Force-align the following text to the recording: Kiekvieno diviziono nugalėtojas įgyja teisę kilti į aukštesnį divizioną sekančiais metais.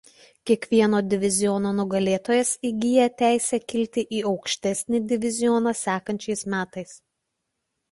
Kiekvieno 0.51 1.01
diviziono 1.11 1.73
nugalėtojas 1.79 2.53
įgyja 2.71 3.05
teisę 3.21 3.61
kilti 3.75 4.05
į 4.21 4.23
aukštesnį 4.33 5.05
divizioną 5.15 5.77
sekančiais 5.85 6.45
metais. 6.57 6.99